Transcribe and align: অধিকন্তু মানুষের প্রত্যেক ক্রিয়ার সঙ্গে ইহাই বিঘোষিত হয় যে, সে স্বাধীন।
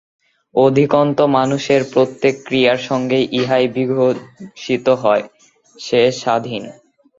অধিকন্তু 0.55 1.23
মানুষের 1.37 1.81
প্রত্যেক 1.93 2.33
ক্রিয়ার 2.45 2.79
সঙ্গে 2.89 3.19
ইহাই 3.31 3.65
বিঘোষিত 3.67 4.85
হয় 5.03 5.23
যে, 5.25 5.31
সে 5.77 6.01
স্বাধীন। 6.13 6.63